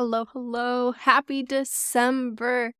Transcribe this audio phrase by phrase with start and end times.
[0.00, 0.92] hello, hello.
[0.92, 2.72] Happy December.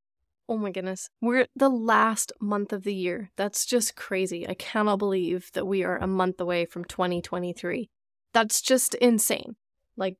[0.49, 1.07] Oh my goodness.
[1.21, 3.29] We're the last month of the year.
[3.35, 4.49] That's just crazy.
[4.49, 7.91] I cannot believe that we are a month away from 2023.
[8.33, 9.55] That's just insane.
[9.95, 10.17] Like,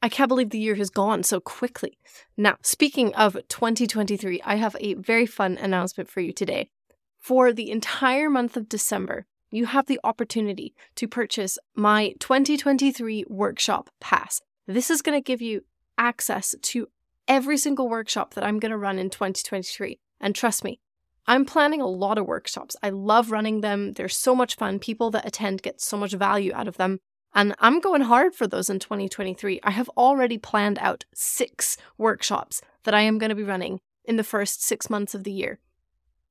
[0.00, 1.98] I can't believe the year has gone so quickly.
[2.36, 6.68] Now, speaking of 2023, I have a very fun announcement for you today.
[7.18, 13.90] For the entire month of December, you have the opportunity to purchase my 2023 workshop
[14.00, 14.40] pass.
[14.68, 15.62] This is going to give you
[15.98, 16.88] access to
[17.28, 19.98] every single workshop that I'm going to run in 2023.
[20.20, 20.80] And trust me,
[21.26, 22.76] I'm planning a lot of workshops.
[22.82, 23.94] I love running them.
[23.94, 24.78] They're so much fun.
[24.78, 27.00] People that attend get so much value out of them.
[27.34, 29.60] And I'm going hard for those in 2023.
[29.62, 34.16] I have already planned out six workshops that I am going to be running in
[34.16, 35.58] the first six months of the year.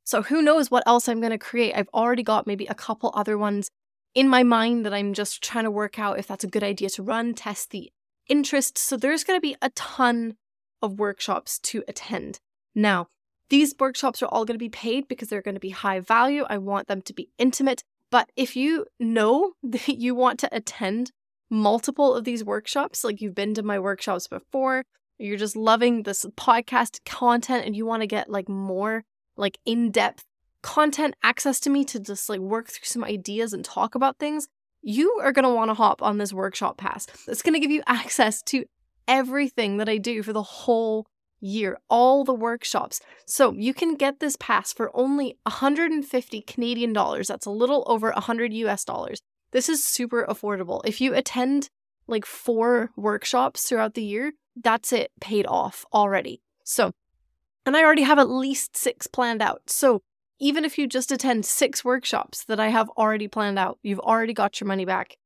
[0.03, 1.73] So who knows what else I'm going to create?
[1.75, 3.69] I've already got maybe a couple other ones
[4.13, 6.89] in my mind that I'm just trying to work out if that's a good idea
[6.91, 7.91] to run, test the
[8.27, 8.77] interest.
[8.77, 10.35] So there's going to be a ton
[10.81, 12.39] of workshops to attend.
[12.73, 13.07] Now,
[13.49, 16.45] these workshops are all going to be paid because they're going to be high value.
[16.49, 17.83] I want them to be intimate.
[18.11, 21.11] But if you know that you want to attend
[21.49, 24.83] multiple of these workshops, like you've been to my workshops before,
[25.17, 29.03] you're just loving this podcast content and you want to get like more
[29.37, 30.25] like in depth
[30.61, 34.47] content access to me to just like work through some ideas and talk about things,
[34.85, 37.07] you are going to want to hop on this workshop pass.
[37.27, 38.65] It's going to give you access to
[39.07, 41.07] everything that I do for the whole
[41.41, 43.01] year, all the workshops.
[43.25, 47.27] So you can get this pass for only 150 Canadian dollars.
[47.27, 49.19] That's a little over 100 US dollars.
[49.51, 50.81] This is super affordable.
[50.85, 51.69] If you attend
[52.07, 56.41] like four workshops throughout the year, that's it paid off already.
[56.63, 56.91] So
[57.65, 59.63] and I already have at least six planned out.
[59.67, 60.03] So
[60.39, 64.33] even if you just attend six workshops that I have already planned out, you've already
[64.33, 65.17] got your money back.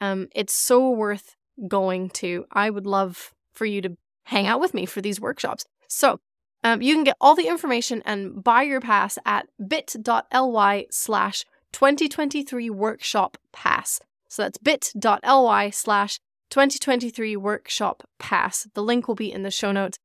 [0.00, 1.36] Um, it's so worth
[1.68, 2.46] going to.
[2.50, 5.64] I would love for you to hang out with me for these workshops.
[5.88, 6.20] So
[6.62, 12.70] um, you can get all the information and buy your pass at bit.ly slash 2023
[12.70, 14.00] workshop pass.
[14.28, 16.18] So that's bit.ly slash
[16.50, 18.66] 2023 workshop pass.
[18.74, 19.98] The link will be in the show notes.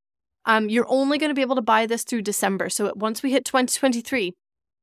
[0.46, 2.69] Um, you're only going to be able to buy this through December.
[2.69, 4.34] So once we hit 2023,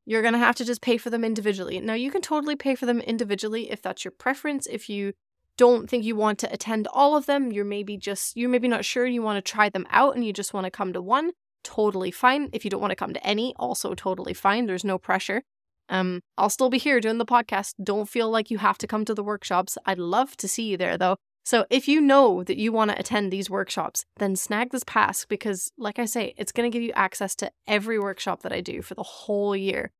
[0.06, 1.80] you're going to have to just pay for them individually.
[1.80, 4.66] Now, you can totally pay for them individually if that's your preference.
[4.66, 5.12] If you
[5.58, 8.84] don't think you want to attend all of them, you're maybe just, you're maybe not
[8.84, 11.32] sure you want to try them out and you just want to come to one,
[11.64, 12.48] totally fine.
[12.52, 14.66] If you don't want to come to any, also totally fine.
[14.66, 15.42] There's no pressure.
[15.88, 17.74] Um, I'll still be here doing the podcast.
[17.82, 19.76] Don't feel like you have to come to the workshops.
[19.86, 21.16] I'd love to see you there though.
[21.46, 25.24] So if you know that you want to attend these workshops, then snag this pass
[25.24, 28.60] because, like I say, it's going to give you access to every workshop that I
[28.60, 29.92] do for the whole year.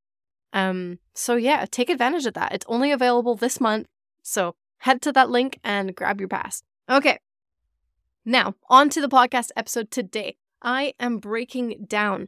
[0.53, 2.53] Um, so yeah, take advantage of that.
[2.53, 3.87] It's only available this month.
[4.23, 6.65] So head to that link and grab your pass.
[6.91, 7.21] Okay.
[8.25, 10.39] Now, on to the podcast episode today.
[10.63, 12.27] I am breaking down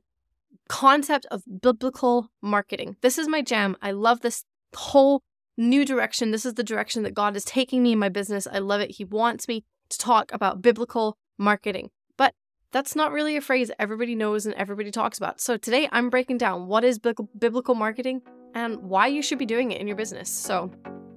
[0.69, 2.95] concept of biblical marketing.
[3.00, 3.77] This is my jam.
[3.83, 4.45] I love this
[4.77, 5.25] whole
[5.58, 6.30] new direction.
[6.30, 8.46] This is the direction that God is taking me in my business.
[8.50, 8.92] I love it.
[8.92, 11.91] He wants me to talk about biblical marketing.
[12.16, 12.32] But
[12.72, 15.41] that's not really a phrase everybody knows and everybody talks about.
[15.41, 18.22] So today I'm breaking down what is biblical marketing
[18.54, 20.30] and why you should be doing it in your business.
[20.30, 20.70] So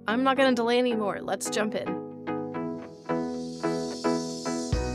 [0.08, 1.20] I'm not going to delay anymore.
[1.22, 1.88] Let's jump in.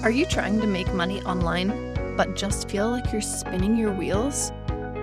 [0.02, 4.52] Are you trying to make money online, but just feel like you're spinning your wheels?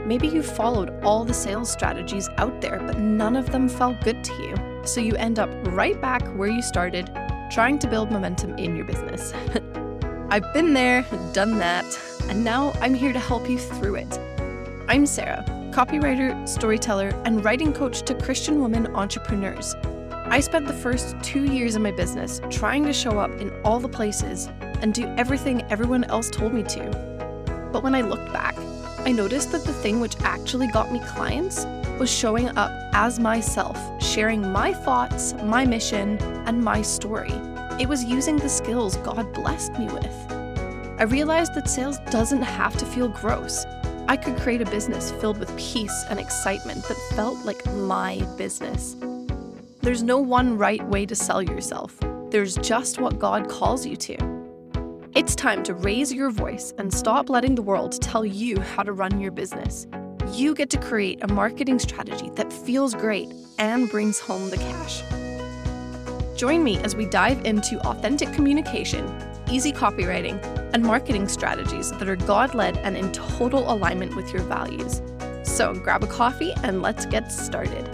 [0.05, 4.21] Maybe you followed all the sales strategies out there, but none of them felt good
[4.23, 4.83] to you.
[4.85, 7.09] So you end up right back where you started,
[7.49, 9.33] trying to build momentum in your business.
[10.29, 11.85] I've been there, done that,
[12.27, 14.19] and now I'm here to help you through it.
[14.89, 19.73] I'm Sarah, copywriter, storyteller, and writing coach to Christian women entrepreneurs.
[20.25, 23.79] I spent the first two years in my business trying to show up in all
[23.79, 24.49] the places
[24.81, 27.69] and do everything everyone else told me to.
[27.71, 28.52] But when I looked back,
[29.05, 31.65] I noticed that the thing which actually got me clients
[31.99, 37.33] was showing up as myself, sharing my thoughts, my mission, and my story.
[37.81, 40.31] It was using the skills God blessed me with.
[40.97, 43.65] I realized that sales doesn't have to feel gross.
[44.07, 48.95] I could create a business filled with peace and excitement that felt like my business.
[49.81, 51.99] There's no one right way to sell yourself,
[52.29, 54.32] there's just what God calls you to.
[55.15, 58.91] It's time to raise your voice and stop letting the world tell you how to
[58.91, 59.85] run your business.
[60.31, 65.03] You get to create a marketing strategy that feels great and brings home the cash.
[66.35, 69.07] Join me as we dive into authentic communication,
[69.51, 70.43] easy copywriting,
[70.73, 75.03] and marketing strategies that are God led and in total alignment with your values.
[75.43, 77.87] So grab a coffee and let's get started.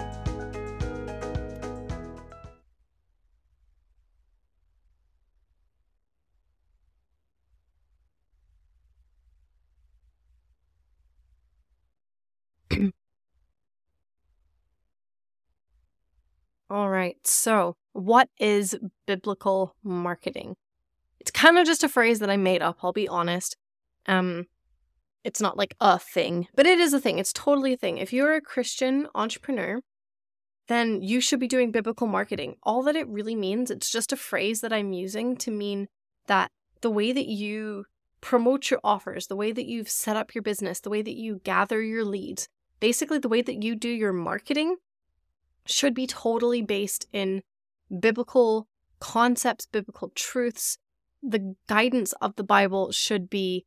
[16.70, 17.16] All right.
[17.26, 18.78] So, what is
[19.08, 20.56] biblical marketing?
[21.20, 23.58] It's kind of just a phrase that I made up, I'll be honest.
[24.06, 24.46] Um
[25.24, 27.20] it's not like a thing, but it is a thing.
[27.20, 27.98] It's totally a thing.
[27.98, 29.82] If you're a Christian entrepreneur,
[30.70, 32.56] then you should be doing biblical marketing.
[32.64, 35.88] All that it really means, it's just a phrase that I'm using to mean
[36.28, 36.52] that
[36.82, 37.86] the way that you
[38.22, 41.42] promote your offers, the way that you've set up your business, the way that you
[41.44, 42.48] gather your leads,
[42.80, 44.78] basically the way that you do your marketing
[45.70, 47.44] should be totally based in
[48.00, 48.68] biblical
[49.00, 50.78] concepts, biblical truths.
[51.22, 53.66] The guidance of the Bible should be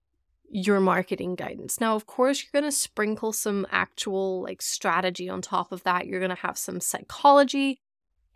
[0.54, 1.81] your marketing guidance.
[1.81, 6.06] Now, of course, you're going to sprinkle some actual like strategy on top of that.
[6.06, 7.81] You're going to have some psychology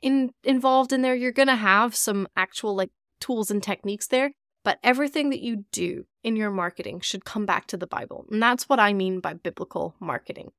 [0.02, 1.14] in involved in there.
[1.14, 2.90] You're going to have some actual like
[3.20, 4.32] tools and techniques there,
[4.64, 8.26] but everything that you do in your marketing should come back to the Bible.
[8.30, 10.52] And that's what I mean by biblical marketing.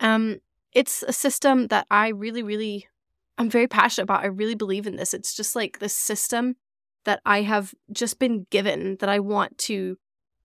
[0.00, 0.40] Um
[0.74, 2.88] it's a system that I really really
[3.38, 4.22] I'm very passionate about.
[4.22, 5.12] I really believe in this.
[5.12, 6.54] It's just like this system
[7.04, 9.96] that I have just been given that I want to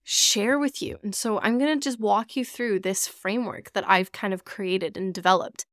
[0.04, 0.98] share with you.
[1.02, 4.44] And so I'm going to just walk you through this framework that I've kind of
[4.44, 5.66] created and developed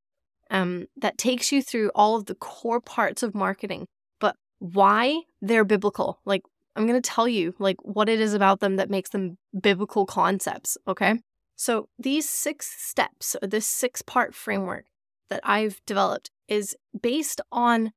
[0.52, 3.88] um, that takes you through all of the core parts of marketing,
[4.20, 6.20] but why they're biblical.
[6.26, 6.44] Like,
[6.76, 10.06] I'm going to tell you like what it is about them that makes them biblical
[10.06, 11.20] concepts, okay?
[11.58, 14.86] So, these six steps, or this six part framework
[15.30, 17.92] that I've developed is based on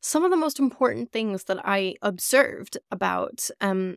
[0.00, 3.96] some of the most important things that I observed about um,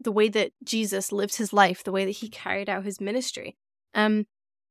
[0.00, 3.56] the way that Jesus lived his life, the way that he carried out his ministry.
[3.94, 4.26] Um,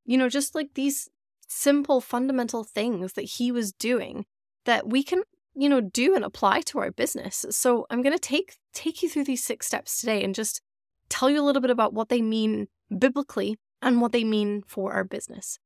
[0.06, 1.08] you know, just like these
[1.48, 4.26] simple fundamental things that he was doing
[4.66, 5.22] that we can,
[5.54, 7.46] you know, do and apply to our business.
[7.52, 10.62] So I'm going to take take you through these six steps today and just
[11.10, 14.94] tell you a little bit about what they mean biblically and what they mean for
[14.94, 15.60] our business.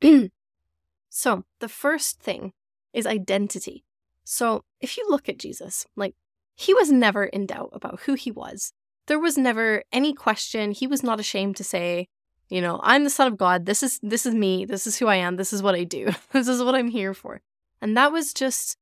[1.10, 2.52] so, the first thing
[2.92, 3.84] is identity.
[4.24, 6.14] So, if you look at Jesus, like
[6.54, 8.72] he was never in doubt about who he was
[9.06, 10.72] there was never any question.
[10.72, 12.08] He was not ashamed to say,
[12.48, 13.66] you know, I'm the son of God.
[13.66, 14.64] This is this is me.
[14.64, 15.36] This is who I am.
[15.36, 16.10] This is what I do.
[16.32, 17.40] this is what I'm here for.
[17.80, 18.76] And that was just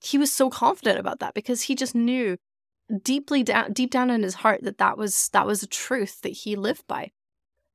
[0.00, 2.36] he was so confident about that because he just knew
[3.02, 6.30] deeply down deep down in his heart that that was that was a truth that
[6.30, 7.10] he lived by.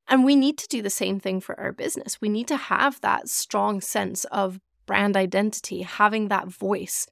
[0.07, 2.19] And we need to do the same thing for our business.
[2.19, 7.07] We need to have that strong sense of brand identity, having that voice.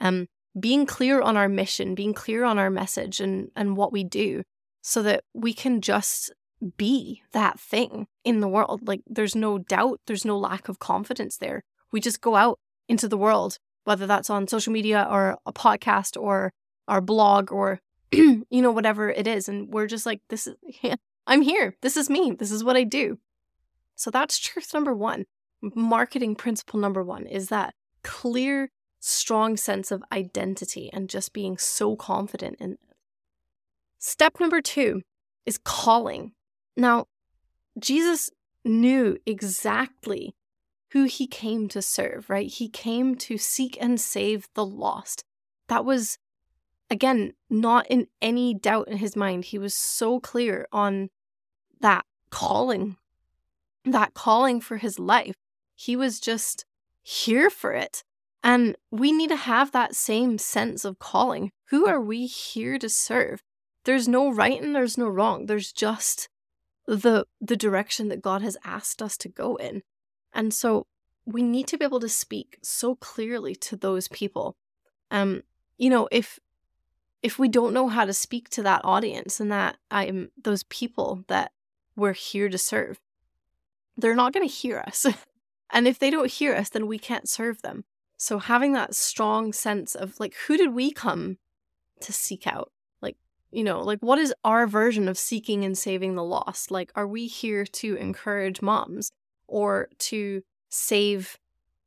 [0.00, 0.26] Um,
[0.58, 4.42] being clear on our mission, being clear on our message and, and what we do
[4.82, 6.30] so that we can just
[6.76, 8.86] be that thing in the world.
[8.86, 11.62] Like there's no doubt, there's no lack of confidence there.
[11.90, 12.58] We just go out
[12.88, 16.52] into the world, whether that's on social media or a podcast or
[16.88, 17.80] our blog or,
[18.12, 19.48] you know, whatever it is.
[19.48, 20.56] And we're just like, this is,
[21.26, 21.76] I'm here.
[21.82, 22.32] This is me.
[22.32, 23.18] This is what I do.
[23.94, 25.26] So that's truth number one.
[25.60, 28.70] Marketing principle number one is that clear
[29.00, 32.80] strong sense of identity and just being so confident in it.
[33.98, 35.02] Step number two
[35.46, 36.32] is calling.
[36.76, 37.06] Now,
[37.78, 38.30] Jesus
[38.64, 40.34] knew exactly
[40.92, 42.48] who he came to serve, right?
[42.48, 45.24] He came to seek and save the lost.
[45.68, 46.18] That was,
[46.92, 49.46] again, not in any doubt in his mind.
[49.46, 51.08] He was so clear on
[51.80, 52.96] that calling,
[53.86, 55.34] that calling for his life.
[55.74, 56.66] He was just
[57.02, 58.04] here for it.
[58.44, 61.50] And we need to have that same sense of calling.
[61.70, 63.42] Who are we here to serve?
[63.84, 65.46] There's no right and there's no wrong.
[65.46, 66.28] There's just
[66.86, 69.82] the the direction that God has asked us to go in.
[70.34, 70.86] And so
[71.24, 74.56] we need to be able to speak so clearly to those people.
[75.10, 75.42] Um,
[75.78, 76.38] you know, if
[77.22, 81.24] if we don't know how to speak to that audience and that I'm those people
[81.28, 81.52] that
[81.94, 83.00] we're here to serve,
[83.96, 85.06] they're not going to hear us.
[85.70, 87.84] and if they don't hear us, then we can't serve them.
[88.16, 91.38] So having that strong sense of like, who did we come
[92.00, 92.72] to seek out?
[93.00, 93.16] Like,
[93.50, 96.70] you know, like what is our version of seeking and saving the lost?
[96.70, 99.12] Like, are we here to encourage moms
[99.46, 101.38] or to save,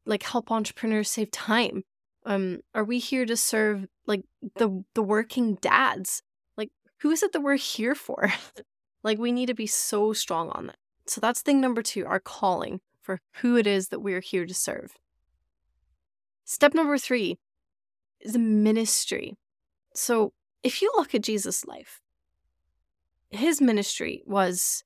[0.06, 1.84] like, help entrepreneurs save time?
[2.25, 4.24] Um, are we here to serve like
[4.55, 6.24] the the working dads?
[6.58, 8.34] Like, who is it that we're here for?
[9.03, 10.77] like, we need to be so strong on that.
[11.08, 14.53] So that's thing number two, our calling for who it is that we're here to
[14.53, 14.94] serve.
[16.44, 17.38] Step number three
[18.20, 19.36] is ministry.
[19.94, 22.01] So if you look at Jesus' life,
[23.29, 24.84] his ministry was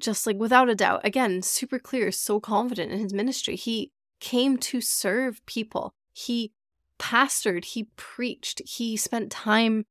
[0.00, 3.56] just like without a doubt, again, super clear, so confident in his ministry.
[3.56, 5.94] He came to serve people.
[6.18, 6.52] He
[6.98, 9.86] pastored, he preached, he spent time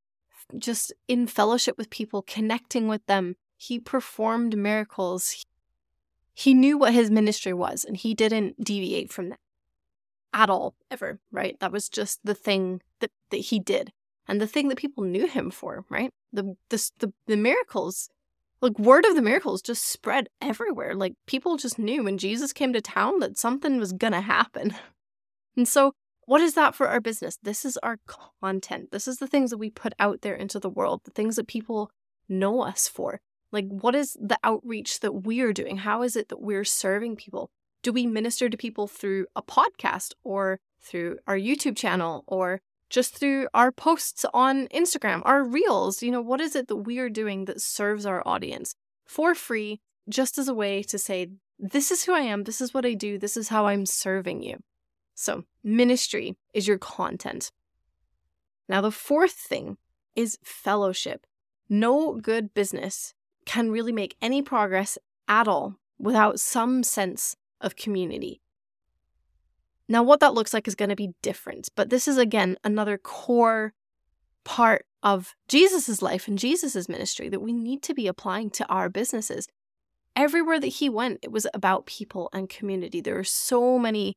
[0.58, 3.36] just in fellowship with people, connecting with them.
[3.56, 5.46] He performed miracles.
[6.34, 9.40] He knew what his ministry was and he didn't deviate from that.
[10.34, 11.58] at all, ever, right?
[11.62, 13.94] That was just the thing that, that he did
[14.28, 16.12] and the thing that people knew him for, right?
[16.34, 18.10] The, the, the, the miracles,
[18.60, 20.94] like word of the miracles just spread everywhere.
[20.94, 24.76] Like people just knew when Jesus came to town that something was going to happen.
[25.58, 25.96] And so
[26.28, 27.40] what is that for our business?
[27.42, 28.00] This is our
[28.42, 28.92] content.
[28.92, 31.48] This is the things that we put out there into the world, the things that
[31.48, 31.90] people
[32.28, 33.22] know us for.
[33.54, 35.78] Like, what is the outreach that we're doing?
[35.78, 37.50] How is it that we're serving people?
[37.82, 43.16] Do we minister to people through a podcast or through our YouTube channel or just
[43.16, 46.04] through our posts on Instagram, our reels?
[46.04, 49.80] You know, what is it that we are doing that serves our audience for free,
[50.10, 52.96] just as a way to say, this is who I am, this is what I
[52.96, 54.58] do, this is how I'm serving you.
[55.20, 57.52] So, ministry is your content.
[58.70, 59.78] Now, the fourth thing
[60.16, 61.26] is fellowship.
[61.68, 64.96] No good business can really make any progress
[65.28, 68.42] at all without some sense of community.
[69.90, 73.00] Now, what that looks like is going to be different, but this is again another
[73.00, 73.74] core
[74.44, 78.88] part of Jesus' life and Jesus' ministry that we need to be applying to our
[78.88, 79.48] businesses.
[80.16, 83.02] Everywhere that he went, it was about people and community.
[83.02, 84.14] There are so many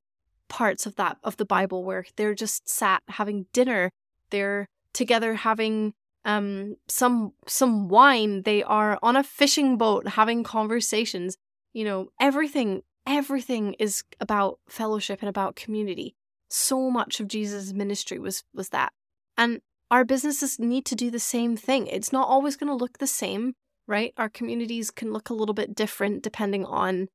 [0.51, 3.91] parts of that of the Bible where they're just sat having dinner,
[4.29, 5.95] they're together having
[6.27, 11.37] um some some wine, they are on a fishing boat having conversations.
[11.73, 16.15] You know, everything everything is about fellowship and about community.
[16.51, 18.93] So much of Jesus' ministry was was that.
[19.39, 21.87] And our businesses need to do the same thing.
[21.87, 23.55] It's not always going to look the same,
[23.89, 24.13] right?
[24.17, 27.09] Our communities can look a little bit different depending on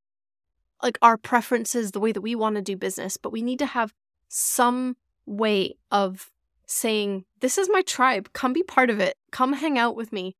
[0.83, 3.65] like our preferences, the way that we want to do business, but we need to
[3.65, 3.93] have
[4.27, 6.31] some way of
[6.67, 8.31] saying, This is my tribe.
[8.33, 9.15] Come be part of it.
[9.31, 10.35] Come hang out with me.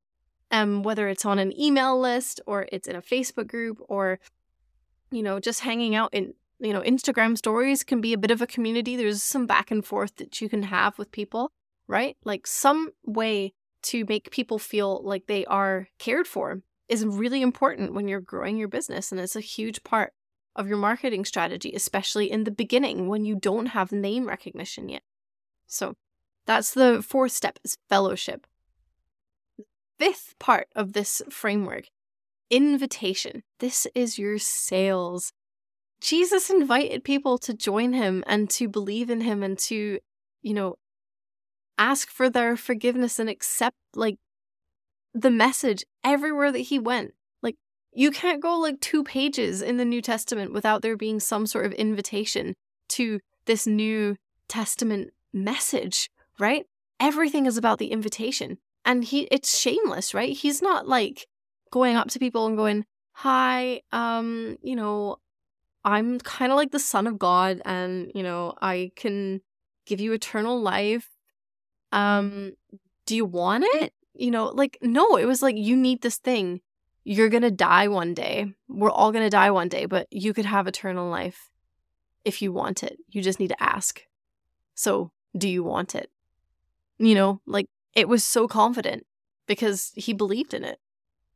[0.52, 4.20] Um, whether it's on an email list or it's in a Facebook group or
[5.12, 8.42] you know, just hanging out in, you know, Instagram stories can be a bit of
[8.42, 8.96] a community.
[8.96, 11.52] There's some back and forth that you can have with people,
[11.88, 12.18] right?
[12.24, 17.94] Like some way to make people feel like they are cared for is really important
[17.94, 19.12] when you're growing your business.
[19.12, 20.14] And it's a huge part
[20.56, 25.04] of your marketing strategy, especially in the beginning when you don't have name recognition yet.
[25.68, 25.96] So
[26.46, 28.48] that's the fourth step is fellowship.
[30.00, 31.86] Fifth part of this framework
[32.50, 33.44] invitation.
[33.60, 35.34] This is your sales.
[36.00, 40.00] Jesus invited people to join him and to believe in him and to,
[40.42, 40.76] you know,
[41.78, 44.18] ask for their forgiveness and accept like
[45.14, 47.14] the message everywhere that he went.
[47.98, 51.66] You can't go like two pages in the New Testament without there being some sort
[51.66, 52.54] of invitation
[52.90, 54.18] to this New
[54.50, 56.66] Testament message, right?
[57.00, 58.58] Everything is about the invitation.
[58.84, 60.36] And he it's shameless, right?
[60.36, 61.26] He's not like
[61.72, 65.18] going up to people and going, "Hi, um, you know,
[65.86, 69.42] I'm kind of like the son of God and, you know, I can
[69.86, 71.10] give you eternal life.
[71.94, 72.54] Um,
[73.06, 76.62] do you want it?" You know, like no, it was like you need this thing.
[77.08, 78.54] You're going to die one day.
[78.68, 81.52] We're all going to die one day, but you could have eternal life
[82.26, 82.98] if you want it.
[83.08, 84.02] You just need to ask.
[84.74, 86.10] So, do you want it?
[86.98, 89.06] You know, like it was so confident
[89.48, 90.80] because he believed in it.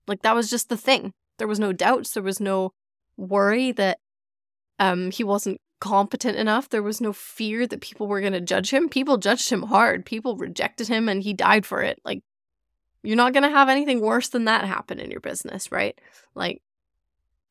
[0.07, 1.13] Like that was just the thing.
[1.37, 2.11] There was no doubts.
[2.11, 2.73] There was no
[3.15, 3.99] worry that
[4.79, 6.69] um he wasn't competent enough.
[6.69, 8.89] There was no fear that people were going to judge him.
[8.89, 10.05] People judged him hard.
[10.05, 11.99] People rejected him and he died for it.
[12.03, 12.21] Like
[13.03, 15.99] you're not going to have anything worse than that happen in your business, right?
[16.35, 16.61] Like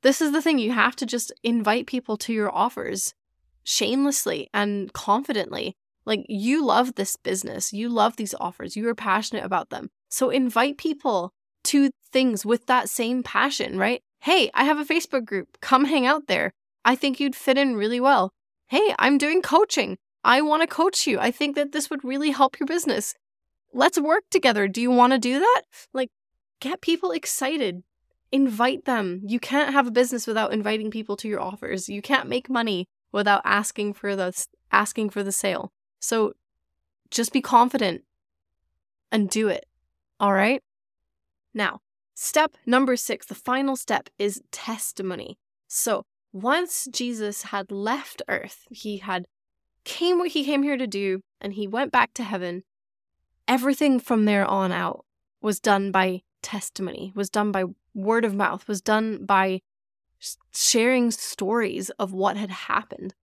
[0.02, 3.14] this is the thing you have to just invite people to your offers
[3.64, 5.76] shamelessly and confidently.
[6.04, 9.90] Like you love this business, you love these offers, you are passionate about them.
[10.08, 11.32] So invite people
[11.64, 14.00] to things with that same passion, right?
[14.20, 15.58] Hey, I have a Facebook group.
[15.60, 16.52] Come hang out there.
[16.84, 18.30] I think you'd fit in really well.
[18.68, 19.98] Hey, I'm doing coaching.
[20.24, 21.18] I want to coach you.
[21.18, 23.14] I think that this would really help your business.
[23.72, 24.68] Let's work together.
[24.68, 25.62] Do you want to do that?
[25.92, 26.10] Like,
[26.60, 27.82] get people excited.
[28.32, 29.22] Invite them.
[29.26, 31.88] You can't have a business without inviting people to your offers.
[31.88, 35.72] You can't make money without asking for the asking for the sale.
[36.00, 36.34] So
[37.10, 38.02] just be confident
[39.10, 39.66] and do it.
[40.20, 40.62] All right?
[41.54, 41.80] Now,
[42.14, 45.38] step number six, the final step is testimony.
[45.66, 49.26] So once Jesus had left earth, he had
[49.84, 52.62] came what he came here to do, and he went back to heaven.
[53.48, 55.06] Everything from there on out
[55.40, 57.64] was done by testimony, was done by
[57.94, 59.60] word of mouth, was done by
[60.52, 63.14] sharing stories of what had happened.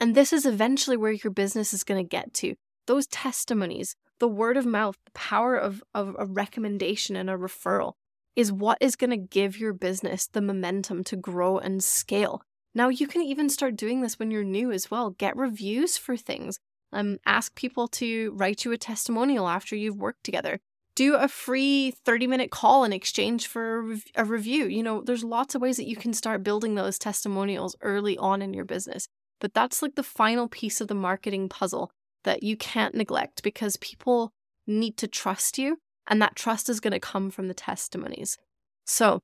[0.00, 2.54] And this is eventually where your business is going to get to.
[2.86, 7.92] Those testimonies, the word of mouth, the power of, of a recommendation and a referral
[8.34, 12.42] is what is going to give your business the momentum to grow and scale.
[12.74, 15.10] Now you can even start doing this when you're new as well.
[15.10, 16.58] Get reviews for things.
[16.94, 20.60] Um, ask people to write you a testimonial after you've worked together.
[20.94, 24.66] Do a free 30 minute call in exchange for a, review.
[24.66, 28.40] You know, there's lots of ways that you can start building those testimonials early on
[28.40, 29.08] in your business.
[29.40, 31.90] But that's like the final piece of the marketing puzzle
[32.22, 34.32] that you can't neglect because people
[34.66, 38.38] need to trust you, and that trust is going to come from the testimonies.
[38.86, 39.20] So,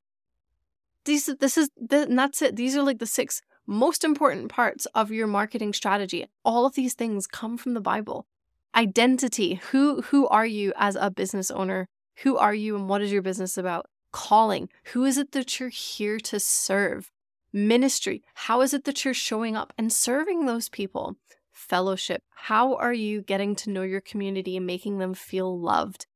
[1.04, 2.56] these this is and that's it.
[2.56, 6.26] These are like the six most important parts of your marketing strategy.
[6.44, 8.26] All of these things come from the Bible.
[8.74, 11.88] Identity, who who are you as a business owner?
[12.22, 13.86] Who are you and what is your business about?
[14.10, 17.12] Calling, who is it that you're here to serve?
[17.52, 21.16] Ministry, how is it that you're showing up and serving those people?
[21.52, 26.06] Fellowship, how are you getting to know your community and making them feel loved?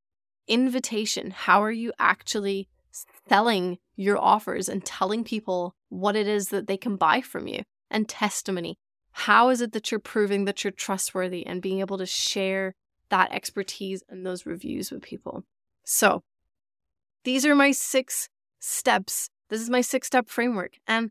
[0.49, 2.69] Invitation, how are you actually
[3.29, 7.63] selling your offers and telling people what it is that they can buy from you
[7.91, 8.77] and testimony.
[9.13, 12.75] How is it that you're proving that you're trustworthy and being able to share
[13.11, 15.45] that expertise and those reviews with people?
[15.85, 16.23] So,
[17.23, 19.31] these are my six steps.
[19.51, 20.79] This is my six step framework.
[20.87, 21.11] And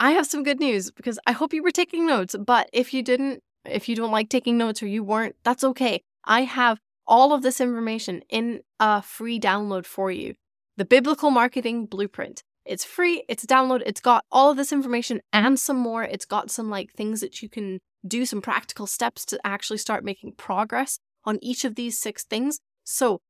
[0.00, 2.34] I have some good news because I hope you were taking notes.
[2.34, 6.02] But if you didn't, if you don't like taking notes or you weren't, that's okay.
[6.24, 10.34] I have all of this information in a free download for you
[10.80, 12.42] the Biblical Marketing Blueprint.
[12.64, 16.04] It's free, it's download, it's got all of this information and some more.
[16.04, 20.06] It's got some like things that you can do, some practical steps to actually start
[20.06, 22.60] making progress on each of these six things.
[22.82, 23.20] So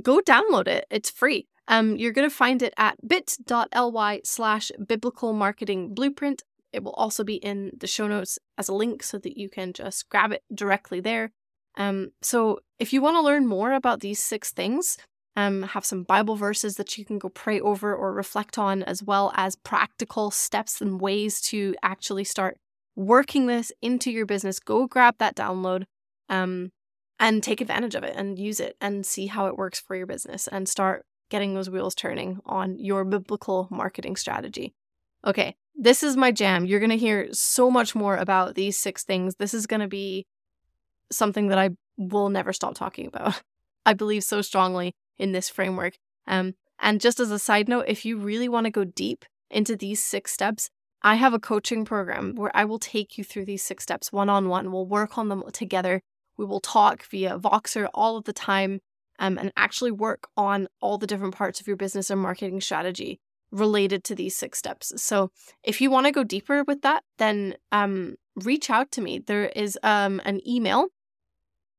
[0.00, 0.86] go download it.
[0.92, 1.48] It's free.
[1.66, 6.44] Um, you're going to find it at bit.ly slash biblical marketing blueprint.
[6.72, 9.72] It will also be in the show notes as a link so that you can
[9.72, 11.32] just grab it directly there.
[11.76, 14.98] Um, so if you want to learn more about these six things,
[15.36, 19.02] um, have some Bible verses that you can go pray over or reflect on, as
[19.02, 22.58] well as practical steps and ways to actually start
[22.96, 24.60] working this into your business.
[24.60, 25.84] Go grab that download
[26.28, 26.70] um,
[27.18, 30.06] and take advantage of it and use it and see how it works for your
[30.06, 34.74] business and start getting those wheels turning on your biblical marketing strategy.
[35.26, 36.66] Okay, this is my jam.
[36.66, 39.36] You're going to hear so much more about these six things.
[39.36, 40.26] This is going to be
[41.10, 43.40] something that I will never stop talking about.
[43.86, 45.98] I believe so strongly in this framework.
[46.26, 49.76] Um, and just as a side note, if you really want to go deep into
[49.76, 50.70] these six steps,
[51.02, 54.28] I have a coaching program where I will take you through these six steps one
[54.28, 54.70] on one.
[54.70, 56.00] We'll work on them together.
[56.36, 58.80] We will talk via Voxer all of the time
[59.18, 63.20] um, and actually work on all the different parts of your business and marketing strategy
[63.50, 64.92] related to these six steps.
[64.96, 65.30] So
[65.62, 69.18] if you want to go deeper with that, then um, reach out to me.
[69.18, 70.86] There is um, an email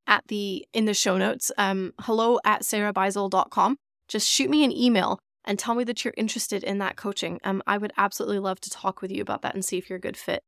[0.08, 5.20] at the in the show notes um, hello at sarahbeisel.com just shoot me an email
[5.46, 7.40] and tell me that you're interested in that coaching.
[7.44, 9.98] Um, i would absolutely love to talk with you about that and see if you're
[9.98, 10.44] a good fit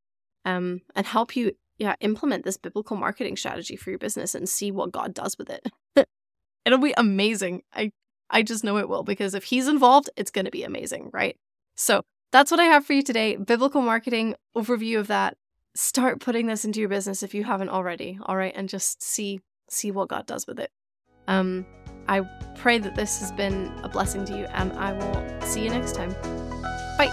[0.46, 4.72] um, and help you yeah implement this biblical marketing strategy for your business and see
[4.72, 5.68] what god does with it.
[6.66, 7.62] It'll be amazing.
[7.74, 7.92] I
[8.30, 11.38] i just know it will because if he's involved it's going to be amazing right?
[11.76, 13.36] So that's what i have for you today.
[13.36, 15.38] Biblical marketing overview of that
[15.76, 19.42] start putting this into your business if you haven't already all right and just see
[19.70, 20.72] see what god does with it.
[21.28, 21.66] Um
[22.08, 22.22] i
[22.56, 25.96] pray that this has been a blessing to you and i will see you next
[25.96, 26.12] time.
[26.98, 27.12] Bye.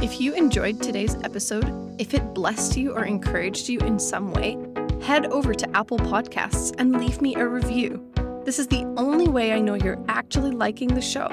[0.00, 4.56] If you enjoyed today's episode if it blessed you or encouraged you in some way
[5.02, 8.04] head over to apple podcasts and leave me a review.
[8.44, 11.28] This is the only way i know you're actually liking the show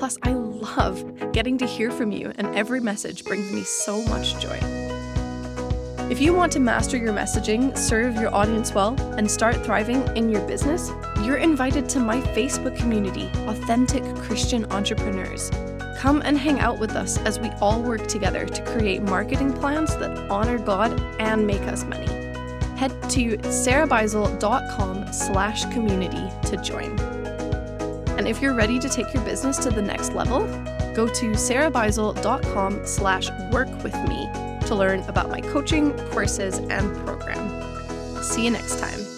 [0.00, 4.40] Plus, I love getting to hear from you, and every message brings me so much
[4.40, 4.58] joy.
[6.10, 10.30] If you want to master your messaging, serve your audience well, and start thriving in
[10.30, 10.90] your business,
[11.22, 15.50] you're invited to my Facebook community, Authentic Christian Entrepreneurs.
[15.98, 19.94] Come and hang out with us as we all work together to create marketing plans
[19.98, 22.06] that honor God and make us money.
[22.78, 27.19] Head to sarahbeisel.com slash community to join.
[28.20, 30.40] And if you're ready to take your business to the next level,
[30.92, 34.28] go to sarahbeisel.com slash work with me
[34.66, 38.22] to learn about my coaching, courses, and program.
[38.22, 39.09] See you next time.